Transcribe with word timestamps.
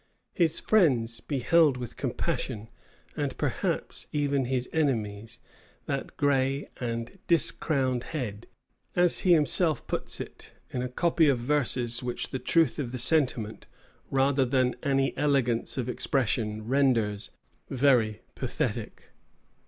His 0.33 0.59
friends 0.59 1.19
beheld 1.19 1.77
with 1.77 1.95
compassion, 1.95 2.69
and 3.15 3.37
perhaps 3.37 4.07
even 4.11 4.45
his 4.45 4.67
enemies, 4.73 5.39
"that 5.85 6.17
gray 6.17 6.67
and 6.77 7.19
discrowned 7.27 8.05
head," 8.05 8.47
as 8.95 9.19
he 9.19 9.33
himself 9.33 9.85
terms 9.85 10.19
it, 10.19 10.53
in 10.71 10.81
a 10.81 10.89
copy 10.89 11.27
of 11.29 11.37
verses, 11.37 12.01
which 12.01 12.29
the 12.29 12.39
truth 12.39 12.79
of 12.79 12.91
the 12.91 12.97
sentiment, 12.97 13.67
rather 14.09 14.43
than 14.43 14.75
any 14.81 15.15
elegance 15.15 15.77
of 15.77 15.87
expression, 15.87 16.65
renders 16.67 17.29
very 17.69 18.23
pathetic. 18.33 19.11